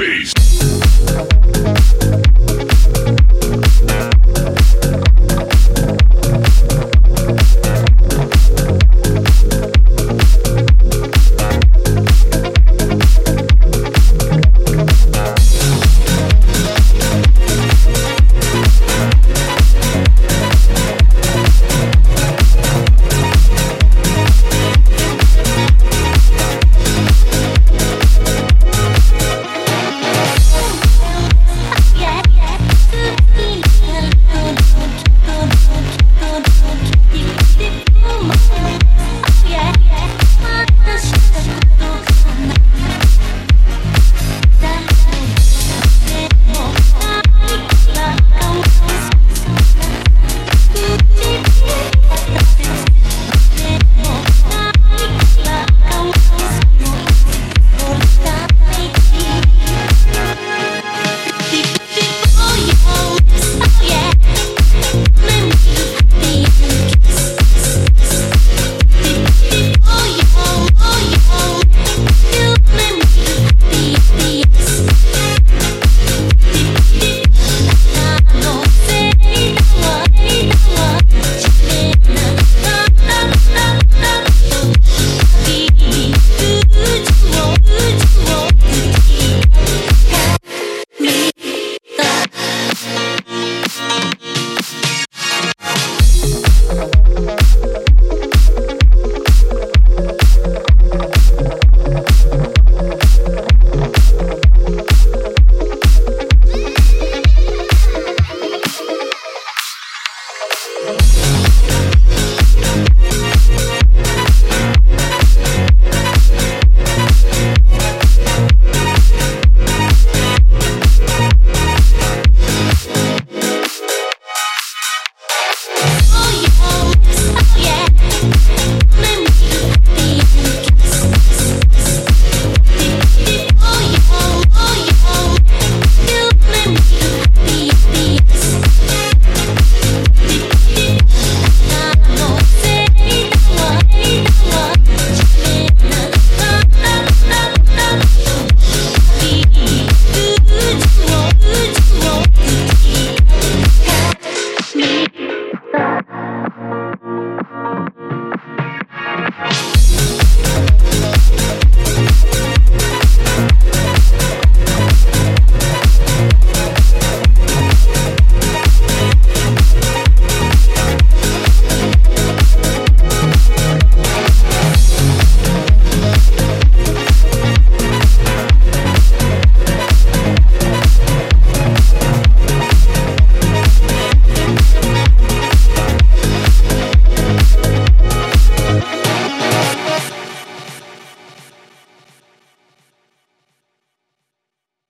Peace. 0.00 1.99